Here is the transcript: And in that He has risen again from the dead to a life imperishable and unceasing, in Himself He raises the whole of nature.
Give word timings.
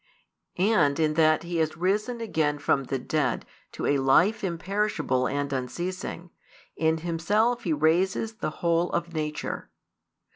And 0.57 0.99
in 0.99 1.13
that 1.13 1.43
He 1.43 1.57
has 1.57 1.77
risen 1.77 2.21
again 2.21 2.57
from 2.57 2.85
the 2.85 2.97
dead 2.97 3.45
to 3.73 3.85
a 3.85 3.99
life 3.99 4.43
imperishable 4.43 5.27
and 5.27 5.53
unceasing, 5.53 6.31
in 6.75 6.97
Himself 6.97 7.65
He 7.65 7.73
raises 7.73 8.37
the 8.37 8.49
whole 8.65 8.89
of 8.93 9.13
nature. 9.13 9.69